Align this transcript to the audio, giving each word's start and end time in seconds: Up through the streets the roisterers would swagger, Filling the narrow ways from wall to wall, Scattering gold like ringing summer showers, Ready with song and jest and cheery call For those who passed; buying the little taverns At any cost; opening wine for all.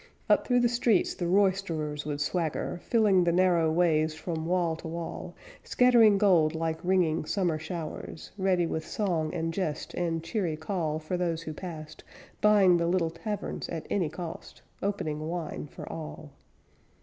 Up 0.27 0.47
through 0.47 0.61
the 0.61 0.67
streets 0.67 1.13
the 1.13 1.27
roisterers 1.27 2.07
would 2.07 2.19
swagger, 2.21 2.79
Filling 2.85 3.23
the 3.23 3.31
narrow 3.31 3.71
ways 3.71 4.15
from 4.15 4.47
wall 4.47 4.75
to 4.77 4.87
wall, 4.87 5.35
Scattering 5.63 6.17
gold 6.17 6.55
like 6.55 6.79
ringing 6.83 7.23
summer 7.25 7.59
showers, 7.59 8.31
Ready 8.35 8.65
with 8.65 8.83
song 8.83 9.31
and 9.31 9.53
jest 9.53 9.93
and 9.93 10.23
cheery 10.23 10.57
call 10.57 10.97
For 10.97 11.17
those 11.17 11.43
who 11.43 11.53
passed; 11.53 12.03
buying 12.41 12.77
the 12.77 12.87
little 12.87 13.11
taverns 13.11 13.69
At 13.69 13.85
any 13.91 14.09
cost; 14.09 14.63
opening 14.81 15.27
wine 15.29 15.67
for 15.67 15.87
all. 15.87 16.31